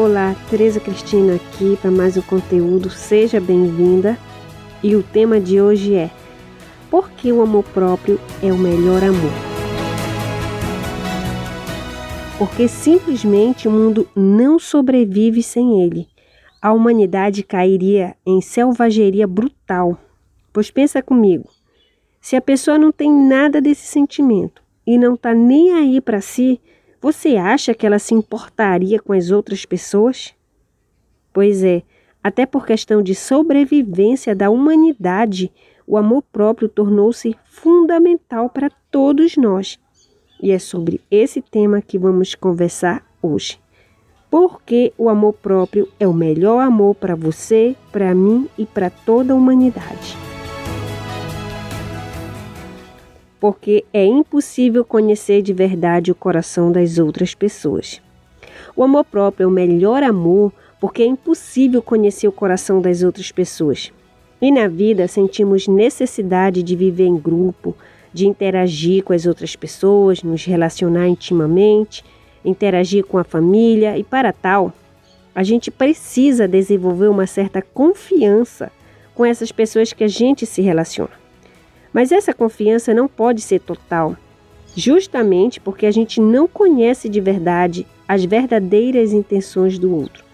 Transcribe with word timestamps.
Olá, 0.00 0.36
Tereza 0.48 0.78
Cristina 0.78 1.34
aqui 1.34 1.76
para 1.82 1.90
mais 1.90 2.16
um 2.16 2.22
conteúdo. 2.22 2.88
Seja 2.88 3.40
bem-vinda. 3.40 4.16
E 4.80 4.94
o 4.94 5.02
tema 5.02 5.40
de 5.40 5.60
hoje 5.60 5.96
é: 5.96 6.08
Por 6.88 7.10
que 7.10 7.32
o 7.32 7.42
amor 7.42 7.64
próprio 7.64 8.20
é 8.40 8.52
o 8.52 8.56
melhor 8.56 9.02
amor? 9.02 9.32
Porque 12.38 12.68
simplesmente 12.68 13.66
o 13.66 13.72
mundo 13.72 14.08
não 14.14 14.56
sobrevive 14.56 15.42
sem 15.42 15.82
ele. 15.82 16.06
A 16.62 16.72
humanidade 16.72 17.42
cairia 17.42 18.14
em 18.24 18.40
selvageria 18.40 19.26
brutal. 19.26 19.98
Pois 20.52 20.70
pensa 20.70 21.02
comigo, 21.02 21.50
se 22.20 22.36
a 22.36 22.40
pessoa 22.40 22.78
não 22.78 22.92
tem 22.92 23.12
nada 23.12 23.60
desse 23.60 23.88
sentimento 23.88 24.62
e 24.86 24.96
não 24.96 25.14
está 25.14 25.34
nem 25.34 25.72
aí 25.72 26.00
para 26.00 26.20
si, 26.20 26.60
você 27.00 27.36
acha 27.36 27.74
que 27.74 27.86
ela 27.86 27.98
se 27.98 28.14
importaria 28.14 28.98
com 28.98 29.12
as 29.12 29.30
outras 29.30 29.64
pessoas? 29.64 30.34
Pois 31.32 31.62
é, 31.62 31.82
até 32.22 32.44
por 32.44 32.66
questão 32.66 33.02
de 33.02 33.14
sobrevivência 33.14 34.34
da 34.34 34.50
humanidade, 34.50 35.52
o 35.86 35.96
amor 35.96 36.22
próprio 36.22 36.68
tornou-se 36.68 37.36
fundamental 37.44 38.50
para 38.50 38.70
todos 38.90 39.36
nós. 39.36 39.78
E 40.42 40.50
é 40.50 40.58
sobre 40.58 41.00
esse 41.10 41.40
tema 41.40 41.80
que 41.80 41.98
vamos 41.98 42.34
conversar 42.34 43.04
hoje. 43.22 43.58
Porque 44.30 44.92
o 44.98 45.08
amor 45.08 45.32
próprio 45.34 45.88
é 45.98 46.06
o 46.06 46.12
melhor 46.12 46.60
amor 46.60 46.94
para 46.94 47.14
você, 47.14 47.74
para 47.90 48.14
mim 48.14 48.48
e 48.58 48.66
para 48.66 48.90
toda 48.90 49.32
a 49.32 49.36
humanidade. 49.36 50.27
Porque 53.40 53.84
é 53.92 54.04
impossível 54.04 54.84
conhecer 54.84 55.42
de 55.42 55.52
verdade 55.52 56.10
o 56.10 56.14
coração 56.14 56.72
das 56.72 56.98
outras 56.98 57.34
pessoas. 57.34 58.00
O 58.74 58.82
amor 58.82 59.04
próprio 59.04 59.44
é 59.44 59.46
o 59.46 59.50
melhor 59.50 60.02
amor 60.02 60.52
porque 60.80 61.02
é 61.02 61.06
impossível 61.06 61.82
conhecer 61.82 62.28
o 62.28 62.32
coração 62.32 62.80
das 62.80 63.02
outras 63.02 63.32
pessoas. 63.32 63.92
E 64.40 64.52
na 64.52 64.68
vida 64.68 65.08
sentimos 65.08 65.66
necessidade 65.66 66.62
de 66.62 66.76
viver 66.76 67.06
em 67.06 67.16
grupo, 67.16 67.74
de 68.12 68.26
interagir 68.26 69.02
com 69.02 69.12
as 69.12 69.26
outras 69.26 69.56
pessoas, 69.56 70.22
nos 70.22 70.44
relacionar 70.44 71.08
intimamente, 71.08 72.04
interagir 72.44 73.04
com 73.04 73.18
a 73.18 73.24
família 73.24 73.98
e 73.98 74.04
para 74.04 74.32
tal, 74.32 74.72
a 75.34 75.42
gente 75.42 75.70
precisa 75.70 76.48
desenvolver 76.48 77.08
uma 77.08 77.26
certa 77.26 77.62
confiança 77.62 78.72
com 79.14 79.24
essas 79.24 79.52
pessoas 79.52 79.92
que 79.92 80.04
a 80.04 80.08
gente 80.08 80.46
se 80.46 80.62
relaciona. 80.62 81.17
Mas 81.92 82.12
essa 82.12 82.34
confiança 82.34 82.92
não 82.92 83.08
pode 83.08 83.40
ser 83.40 83.60
total, 83.60 84.16
justamente 84.76 85.60
porque 85.60 85.86
a 85.86 85.90
gente 85.90 86.20
não 86.20 86.46
conhece 86.46 87.08
de 87.08 87.20
verdade 87.20 87.86
as 88.06 88.24
verdadeiras 88.24 89.12
intenções 89.12 89.78
do 89.78 89.94
outro. 89.94 90.24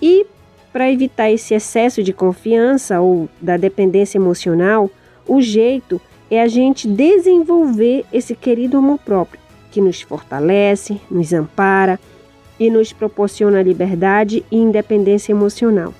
E 0.00 0.26
para 0.72 0.90
evitar 0.90 1.30
esse 1.30 1.54
excesso 1.54 2.02
de 2.02 2.12
confiança 2.12 3.00
ou 3.00 3.28
da 3.40 3.56
dependência 3.56 4.18
emocional, 4.18 4.90
o 5.26 5.40
jeito 5.40 6.00
é 6.30 6.42
a 6.42 6.48
gente 6.48 6.86
desenvolver 6.86 8.04
esse 8.12 8.34
querido 8.34 8.76
amor 8.76 8.98
próprio, 8.98 9.40
que 9.70 9.80
nos 9.80 10.00
fortalece, 10.02 11.00
nos 11.10 11.32
ampara 11.32 11.98
e 12.60 12.70
nos 12.70 12.92
proporciona 12.92 13.62
liberdade 13.62 14.44
e 14.50 14.56
independência 14.56 15.32
emocional. 15.32 15.94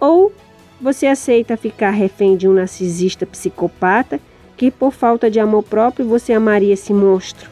Ou 0.00 0.32
você 0.80 1.06
aceita 1.06 1.56
ficar 1.56 1.90
refém 1.90 2.36
de 2.36 2.48
um 2.48 2.52
narcisista 2.52 3.26
psicopata 3.26 4.20
que 4.56 4.70
por 4.70 4.92
falta 4.92 5.30
de 5.30 5.40
amor 5.40 5.62
próprio 5.62 6.06
você 6.06 6.32
amaria 6.32 6.74
esse 6.74 6.92
monstro? 6.92 7.50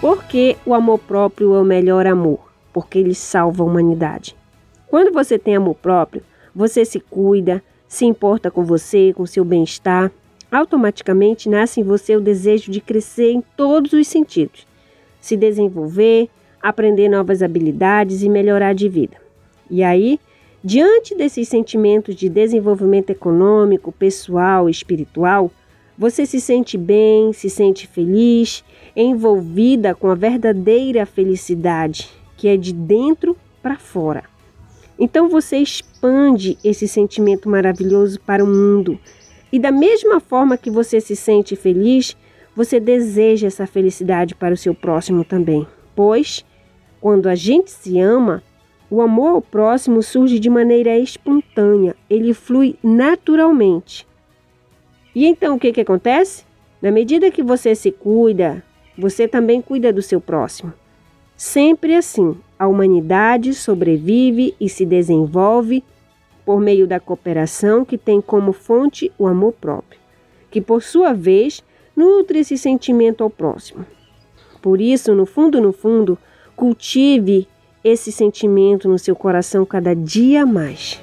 Porque 0.00 0.56
o 0.64 0.74
amor 0.74 0.98
próprio 0.98 1.54
é 1.54 1.60
o 1.60 1.64
melhor 1.64 2.06
amor, 2.06 2.38
porque 2.72 2.98
ele 2.98 3.14
salva 3.14 3.62
a 3.62 3.66
humanidade. 3.66 4.36
Quando 4.86 5.12
você 5.12 5.38
tem 5.38 5.56
amor 5.56 5.74
próprio, 5.74 6.22
você 6.54 6.84
se 6.84 7.00
cuida, 7.00 7.62
se 7.86 8.04
importa 8.04 8.50
com 8.50 8.64
você, 8.64 9.12
com 9.14 9.26
seu 9.26 9.44
bem-estar, 9.44 10.10
automaticamente 10.50 11.48
nasce 11.48 11.80
em 11.80 11.84
você 11.84 12.16
o 12.16 12.20
desejo 12.20 12.70
de 12.70 12.80
crescer 12.80 13.32
em 13.32 13.42
todos 13.56 13.92
os 13.92 14.06
sentidos, 14.06 14.66
se 15.20 15.36
desenvolver, 15.36 16.28
aprender 16.62 17.08
novas 17.08 17.42
habilidades 17.42 18.22
e 18.22 18.28
melhorar 18.28 18.74
de 18.74 18.88
vida. 18.88 19.16
E 19.70 19.82
aí, 19.82 20.18
Diante 20.62 21.14
desses 21.14 21.48
sentimentos 21.48 22.16
de 22.16 22.28
desenvolvimento 22.28 23.10
econômico, 23.10 23.92
pessoal 23.92 24.68
e 24.68 24.72
espiritual, 24.72 25.52
você 25.96 26.26
se 26.26 26.40
sente 26.40 26.76
bem, 26.76 27.32
se 27.32 27.48
sente 27.48 27.86
feliz, 27.86 28.64
envolvida 28.94 29.94
com 29.94 30.10
a 30.10 30.16
verdadeira 30.16 31.06
felicidade, 31.06 32.08
que 32.36 32.48
é 32.48 32.56
de 32.56 32.72
dentro 32.72 33.36
para 33.62 33.78
fora. 33.78 34.24
Então 34.98 35.28
você 35.28 35.58
expande 35.58 36.58
esse 36.64 36.88
sentimento 36.88 37.48
maravilhoso 37.48 38.20
para 38.20 38.42
o 38.42 38.46
mundo. 38.46 38.98
E 39.52 39.58
da 39.58 39.70
mesma 39.70 40.18
forma 40.18 40.58
que 40.58 40.70
você 40.70 41.00
se 41.00 41.14
sente 41.14 41.54
feliz, 41.54 42.16
você 42.54 42.80
deseja 42.80 43.46
essa 43.46 43.66
felicidade 43.66 44.34
para 44.34 44.54
o 44.54 44.56
seu 44.56 44.74
próximo 44.74 45.24
também. 45.24 45.64
Pois, 45.94 46.44
quando 47.00 47.28
a 47.28 47.36
gente 47.36 47.70
se 47.70 48.00
ama, 48.00 48.42
o 48.90 49.02
amor 49.02 49.28
ao 49.28 49.42
próximo 49.42 50.02
surge 50.02 50.38
de 50.38 50.48
maneira 50.48 50.98
espontânea, 50.98 51.94
ele 52.08 52.32
flui 52.32 52.76
naturalmente. 52.82 54.06
E 55.14 55.26
então 55.26 55.56
o 55.56 55.58
que, 55.58 55.72
que 55.72 55.80
acontece? 55.80 56.44
Na 56.80 56.90
medida 56.90 57.30
que 57.30 57.42
você 57.42 57.74
se 57.74 57.90
cuida, 57.90 58.62
você 58.96 59.28
também 59.28 59.60
cuida 59.60 59.92
do 59.92 60.00
seu 60.00 60.20
próximo. 60.20 60.72
Sempre 61.36 61.94
assim, 61.94 62.36
a 62.58 62.66
humanidade 62.66 63.54
sobrevive 63.54 64.54
e 64.60 64.68
se 64.68 64.84
desenvolve 64.84 65.84
por 66.44 66.60
meio 66.60 66.86
da 66.86 66.98
cooperação 66.98 67.84
que 67.84 67.98
tem 67.98 68.20
como 68.20 68.52
fonte 68.52 69.12
o 69.18 69.26
amor 69.26 69.52
próprio, 69.52 70.00
que 70.50 70.60
por 70.60 70.82
sua 70.82 71.12
vez 71.12 71.62
nutre 71.94 72.38
esse 72.38 72.56
sentimento 72.56 73.22
ao 73.22 73.28
próximo. 73.28 73.84
Por 74.62 74.80
isso, 74.80 75.14
no 75.14 75.26
fundo, 75.26 75.60
no 75.60 75.72
fundo, 75.72 76.18
cultive 76.56 77.46
esse 77.82 78.10
sentimento 78.10 78.88
no 78.88 78.98
seu 78.98 79.14
coração 79.14 79.64
cada 79.64 79.94
dia 79.94 80.44
mais. 80.44 81.00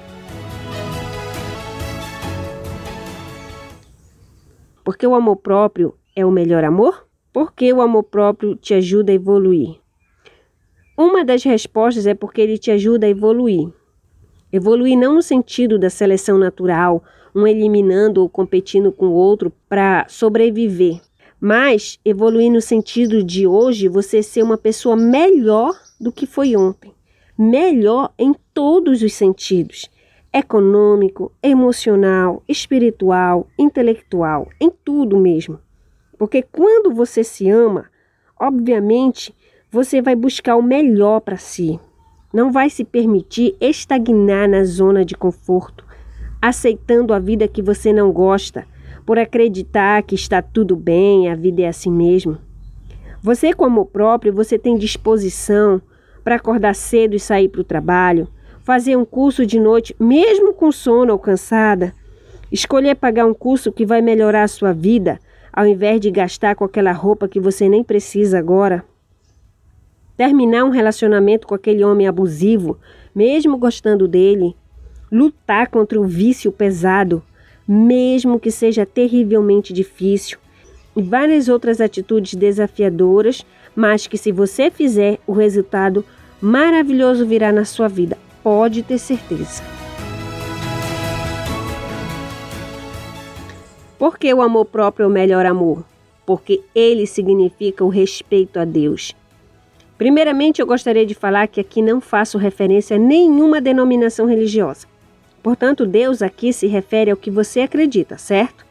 Porque 4.84 5.06
o 5.06 5.14
amor 5.14 5.36
próprio 5.36 5.94
é 6.14 6.24
o 6.24 6.30
melhor 6.30 6.62
amor? 6.64 7.06
Porque 7.32 7.72
o 7.72 7.80
amor 7.80 8.04
próprio 8.04 8.54
te 8.54 8.72
ajuda 8.72 9.12
a 9.12 9.14
evoluir? 9.14 9.80
Uma 10.96 11.24
das 11.24 11.42
respostas 11.42 12.06
é 12.06 12.14
porque 12.14 12.40
ele 12.40 12.56
te 12.56 12.70
ajuda 12.70 13.06
a 13.06 13.10
evoluir. 13.10 13.68
Evoluir 14.52 14.96
não 14.96 15.14
no 15.14 15.22
sentido 15.22 15.78
da 15.78 15.90
seleção 15.90 16.38
natural, 16.38 17.02
um 17.34 17.46
eliminando 17.46 18.22
ou 18.22 18.28
competindo 18.30 18.90
com 18.90 19.08
o 19.08 19.12
outro 19.12 19.52
para 19.68 20.06
sobreviver, 20.08 21.00
mas 21.38 21.98
evoluir 22.02 22.50
no 22.50 22.62
sentido 22.62 23.22
de 23.22 23.46
hoje 23.46 23.88
você 23.88 24.22
ser 24.22 24.42
uma 24.42 24.56
pessoa 24.56 24.96
melhor 24.96 25.74
do 26.00 26.12
que 26.12 26.26
foi 26.26 26.56
ontem. 26.56 26.92
Melhor 27.38 28.12
em 28.18 28.34
todos 28.52 29.02
os 29.02 29.12
sentidos: 29.12 29.90
econômico, 30.32 31.32
emocional, 31.42 32.42
espiritual, 32.48 33.46
intelectual, 33.58 34.48
em 34.60 34.70
tudo 34.70 35.16
mesmo. 35.16 35.58
Porque 36.18 36.42
quando 36.42 36.94
você 36.94 37.22
se 37.22 37.48
ama, 37.50 37.86
obviamente, 38.38 39.34
você 39.70 40.00
vai 40.00 40.14
buscar 40.14 40.56
o 40.56 40.62
melhor 40.62 41.20
para 41.20 41.36
si. 41.36 41.78
Não 42.32 42.50
vai 42.50 42.70
se 42.70 42.84
permitir 42.84 43.56
estagnar 43.60 44.48
na 44.48 44.64
zona 44.64 45.04
de 45.04 45.14
conforto, 45.14 45.84
aceitando 46.40 47.12
a 47.12 47.18
vida 47.18 47.48
que 47.48 47.62
você 47.62 47.92
não 47.92 48.12
gosta, 48.12 48.66
por 49.04 49.18
acreditar 49.18 50.02
que 50.02 50.14
está 50.14 50.42
tudo 50.42 50.74
bem, 50.74 51.30
a 51.30 51.34
vida 51.34 51.62
é 51.62 51.68
assim 51.68 51.90
mesmo. 51.90 52.38
Você, 53.22 53.52
como 53.52 53.86
próprio, 53.86 54.32
você 54.32 54.58
tem 54.58 54.76
disposição 54.76 55.80
para 56.26 56.34
acordar 56.34 56.74
cedo 56.74 57.14
e 57.14 57.20
sair 57.20 57.48
para 57.48 57.60
o 57.60 57.64
trabalho, 57.64 58.26
fazer 58.64 58.96
um 58.96 59.04
curso 59.04 59.46
de 59.46 59.60
noite, 59.60 59.94
mesmo 59.96 60.52
com 60.52 60.72
sono 60.72 61.12
ou 61.12 61.20
cansada, 61.20 61.94
escolher 62.50 62.96
pagar 62.96 63.24
um 63.26 63.32
curso 63.32 63.70
que 63.70 63.86
vai 63.86 64.02
melhorar 64.02 64.42
a 64.42 64.48
sua 64.48 64.72
vida, 64.72 65.20
ao 65.52 65.64
invés 65.64 66.00
de 66.00 66.10
gastar 66.10 66.56
com 66.56 66.64
aquela 66.64 66.90
roupa 66.90 67.28
que 67.28 67.38
você 67.38 67.68
nem 67.68 67.84
precisa 67.84 68.40
agora. 68.40 68.84
Terminar 70.16 70.64
um 70.64 70.70
relacionamento 70.70 71.46
com 71.46 71.54
aquele 71.54 71.84
homem 71.84 72.08
abusivo, 72.08 72.76
mesmo 73.14 73.56
gostando 73.56 74.08
dele. 74.08 74.56
Lutar 75.12 75.68
contra 75.68 76.00
o 76.00 76.04
vício 76.04 76.50
pesado, 76.50 77.22
mesmo 77.68 78.40
que 78.40 78.50
seja 78.50 78.84
terrivelmente 78.84 79.72
difícil 79.72 80.38
e 80.96 81.02
várias 81.02 81.48
outras 81.48 81.80
atitudes 81.80 82.34
desafiadoras, 82.34 83.44
mas 83.76 84.06
que 84.06 84.16
se 84.16 84.32
você 84.32 84.70
fizer, 84.70 85.18
o 85.26 85.32
resultado 85.32 86.02
maravilhoso 86.46 87.26
virá 87.26 87.50
na 87.50 87.64
sua 87.64 87.88
vida. 87.88 88.16
Pode 88.40 88.84
ter 88.84 88.98
certeza. 88.98 89.64
Por 93.98 94.16
que 94.16 94.32
o 94.32 94.40
amor 94.40 94.66
próprio 94.66 95.04
é 95.04 95.06
o 95.08 95.10
melhor 95.10 95.44
amor? 95.44 95.84
Porque 96.24 96.62
ele 96.72 97.04
significa 97.04 97.84
o 97.84 97.88
respeito 97.88 98.60
a 98.60 98.64
Deus. 98.64 99.12
Primeiramente, 99.98 100.60
eu 100.60 100.66
gostaria 100.66 101.04
de 101.04 101.14
falar 101.14 101.48
que 101.48 101.60
aqui 101.60 101.82
não 101.82 102.00
faço 102.00 102.38
referência 102.38 102.96
a 102.96 103.00
nenhuma 103.00 103.60
denominação 103.60 104.26
religiosa. 104.26 104.86
Portanto, 105.42 105.84
Deus 105.84 106.22
aqui 106.22 106.52
se 106.52 106.68
refere 106.68 107.10
ao 107.10 107.16
que 107.16 107.30
você 107.30 107.60
acredita, 107.60 108.18
certo? 108.18 108.64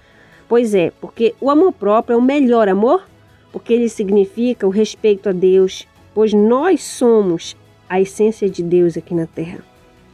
Pois 0.47 0.73
é, 0.73 0.91
porque 1.01 1.35
o 1.41 1.49
amor 1.49 1.73
próprio 1.73 2.13
é 2.13 2.17
o 2.17 2.21
melhor 2.21 2.69
amor, 2.69 3.03
porque 3.51 3.73
ele 3.73 3.89
significa 3.89 4.65
o 4.65 4.69
respeito 4.69 5.27
a 5.27 5.31
Deus, 5.33 5.85
pois 6.13 6.31
nós 6.31 6.81
somos 6.83 7.55
a 7.89 8.01
essência 8.01 8.49
de 8.49 8.63
Deus 8.63 8.97
aqui 8.97 9.13
na 9.13 9.25
terra. 9.25 9.59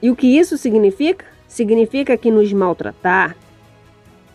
E 0.02 0.10
o 0.10 0.16
que 0.16 0.28
isso 0.28 0.58
significa? 0.58 1.26
Significa 1.48 2.18
que 2.18 2.32
nos 2.32 2.52
maltratar, 2.52 3.36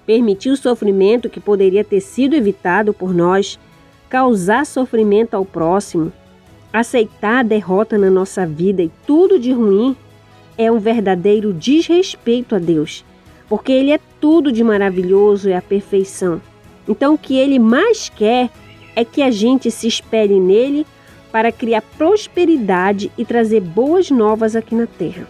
permitir 0.07 0.51
o 0.51 0.57
sofrimento 0.57 1.29
que 1.29 1.41
poderia 1.41 1.83
ter 1.83 2.01
sido 2.01 2.35
evitado 2.35 2.93
por 2.95 3.13
nós, 3.13 3.59
causar 4.09 4.65
sofrimento 4.65 5.35
ao 5.35 5.45
próximo, 5.45 6.13
aceitar 6.73 7.41
a 7.41 7.43
derrota 7.43 7.99
na 7.99 8.11
nossa 8.11 8.47
vida 8.47 8.83
e 8.83 8.91
tudo 9.07 9.39
de 9.39 9.53
ruim 9.53 9.97
é 10.57 10.71
um 10.71 10.79
verdadeiro 10.79 11.53
desrespeito 11.53 12.55
a 12.55 12.59
Deus, 12.59 13.05
porque 13.49 13.73
Ele 13.73 13.91
é 13.91 14.01
tudo 14.21 14.53
de 14.53 14.63
maravilhoso, 14.63 15.49
é 15.49 15.57
a 15.57 15.63
perfeição. 15.63 16.41
Então, 16.89 17.15
o 17.15 17.19
que 17.19 17.37
Ele 17.37 17.59
mais 17.59 18.09
quer 18.09 18.51
é 18.95 19.05
que 19.05 19.23
a 19.23 19.31
gente 19.31 19.71
se 19.71 19.87
espelhe 19.87 20.39
nele 20.41 20.87
para 21.37 21.53
criar 21.53 21.83
prosperidade 21.99 23.13
e 23.19 23.23
trazer 23.23 23.61
boas 23.61 24.11
novas 24.11 24.57
aqui 24.57 24.75
na 24.75 24.87
terra, 24.87 25.29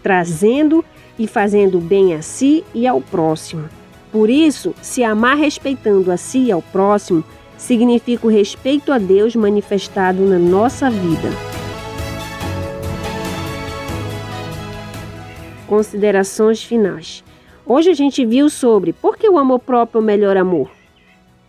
trazendo 0.00 0.84
e 1.18 1.26
fazendo 1.26 1.80
bem 1.80 2.14
a 2.14 2.22
si 2.22 2.62
e 2.72 2.86
ao 2.86 3.00
próximo. 3.00 3.68
Por 4.12 4.30
isso, 4.30 4.72
se 4.80 5.02
amar 5.02 5.36
respeitando 5.36 6.12
a 6.12 6.16
si 6.16 6.44
e 6.44 6.52
ao 6.52 6.62
próximo 6.62 7.24
significa 7.58 8.28
o 8.28 8.30
respeito 8.30 8.92
a 8.92 8.98
Deus 8.98 9.34
manifestado 9.34 10.22
na 10.24 10.38
nossa 10.38 10.88
vida. 10.88 11.30
Considerações 15.66 16.62
finais. 16.62 17.24
Hoje 17.66 17.90
a 17.90 17.94
gente 17.94 18.24
viu 18.24 18.48
sobre 18.48 18.92
por 18.92 19.16
que 19.16 19.28
o 19.28 19.36
amor 19.36 19.58
próprio 19.58 19.98
é 19.98 20.00
o 20.00 20.06
melhor 20.06 20.36
amor. 20.36 20.70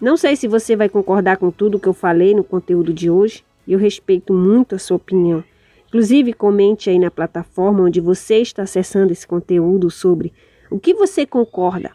Não 0.01 0.17
sei 0.17 0.35
se 0.35 0.47
você 0.47 0.75
vai 0.75 0.89
concordar 0.89 1.37
com 1.37 1.51
tudo 1.51 1.79
que 1.79 1.87
eu 1.87 1.93
falei 1.93 2.33
no 2.33 2.43
conteúdo 2.43 2.91
de 2.91 3.07
hoje, 3.07 3.43
eu 3.73 3.79
respeito 3.79 4.33
muito 4.33 4.75
a 4.75 4.79
sua 4.79 4.97
opinião. 4.97 5.43
Inclusive, 5.87 6.33
comente 6.33 6.89
aí 6.89 6.97
na 6.97 7.11
plataforma 7.11 7.83
onde 7.83 7.99
você 7.99 8.37
está 8.37 8.63
acessando 8.63 9.11
esse 9.11 9.27
conteúdo 9.27 9.89
sobre 9.89 10.33
o 10.69 10.79
que 10.79 10.93
você 10.93 11.25
concorda 11.25 11.91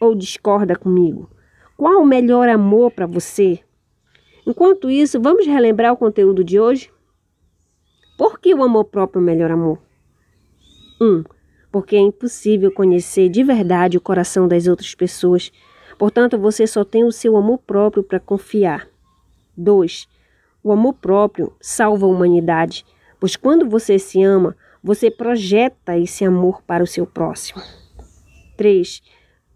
ou 0.00 0.14
discorda 0.14 0.76
comigo. 0.76 1.28
Qual 1.76 2.00
o 2.00 2.06
melhor 2.06 2.48
amor 2.48 2.90
para 2.90 3.06
você? 3.06 3.60
Enquanto 4.46 4.90
isso, 4.90 5.20
vamos 5.20 5.46
relembrar 5.46 5.92
o 5.92 5.96
conteúdo 5.96 6.44
de 6.44 6.60
hoje? 6.60 6.90
Por 8.16 8.38
que 8.38 8.54
o 8.54 8.62
amor 8.62 8.84
próprio 8.84 9.20
é 9.20 9.22
o 9.22 9.24
melhor 9.24 9.50
amor? 9.50 9.78
1. 11.00 11.04
Um, 11.04 11.24
porque 11.72 11.96
é 11.96 12.00
impossível 12.00 12.70
conhecer 12.70 13.28
de 13.28 13.42
verdade 13.42 13.96
o 13.96 14.00
coração 14.00 14.46
das 14.46 14.66
outras 14.66 14.94
pessoas 14.94 15.50
Portanto, 16.00 16.38
você 16.38 16.66
só 16.66 16.82
tem 16.82 17.04
o 17.04 17.12
seu 17.12 17.36
amor 17.36 17.58
próprio 17.58 18.02
para 18.02 18.18
confiar. 18.18 18.88
2. 19.54 20.08
O 20.62 20.72
amor 20.72 20.94
próprio 20.94 21.52
salva 21.60 22.06
a 22.06 22.08
humanidade, 22.08 22.84
pois 23.18 23.36
quando 23.36 23.68
você 23.68 23.98
se 23.98 24.22
ama, 24.22 24.56
você 24.82 25.10
projeta 25.10 25.98
esse 25.98 26.24
amor 26.24 26.62
para 26.62 26.84
o 26.84 26.86
seu 26.86 27.06
próximo. 27.06 27.62
3. 28.56 29.02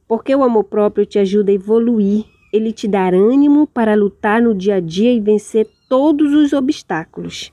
Porque 0.08 0.34
o 0.34 0.42
amor 0.42 0.64
próprio 0.64 1.04
te 1.04 1.18
ajuda 1.18 1.50
a 1.50 1.54
evoluir, 1.54 2.24
ele 2.52 2.72
te 2.72 2.86
dá 2.86 3.08
ânimo 3.08 3.66
para 3.66 3.94
lutar 3.94 4.40
no 4.40 4.54
dia 4.54 4.76
a 4.76 4.80
dia 4.80 5.12
e 5.12 5.20
vencer 5.20 5.68
todos 5.88 6.32
os 6.32 6.52
obstáculos. 6.52 7.52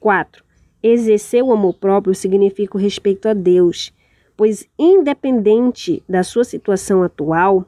4. 0.00 0.44
Exercer 0.82 1.42
o 1.42 1.52
amor 1.52 1.74
próprio 1.74 2.14
significa 2.14 2.76
o 2.76 2.80
respeito 2.80 3.28
a 3.28 3.32
Deus, 3.32 3.92
pois, 4.36 4.68
independente 4.78 6.02
da 6.08 6.22
sua 6.22 6.44
situação 6.44 7.02
atual, 7.02 7.66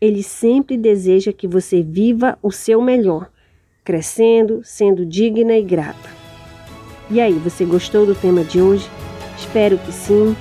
ele 0.00 0.22
sempre 0.22 0.76
deseja 0.76 1.32
que 1.32 1.46
você 1.46 1.82
viva 1.82 2.38
o 2.42 2.50
seu 2.50 2.80
melhor, 2.80 3.30
crescendo, 3.84 4.60
sendo 4.64 5.04
digna 5.04 5.54
e 5.56 5.62
grata. 5.62 6.10
E 7.10 7.20
aí, 7.20 7.34
você 7.34 7.64
gostou 7.64 8.06
do 8.06 8.14
tema 8.14 8.44
de 8.44 8.60
hoje? 8.60 8.88
Espero 9.38 9.78
que 9.78 9.92
sim. 9.92 10.36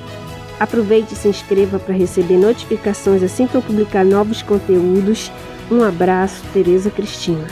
Aproveite 0.60 1.14
e 1.14 1.18
se 1.18 1.28
inscreva 1.28 1.80
para 1.80 1.96
receber 1.96 2.38
notificações 2.38 3.24
assim 3.24 3.48
que 3.48 3.56
eu 3.56 3.62
publicar 3.62 4.06
novos 4.06 4.42
conteúdos. 4.42 5.32
Um 5.72 5.84
abraço, 5.84 6.44
Tereza 6.54 6.92
Cristina. 6.92 7.48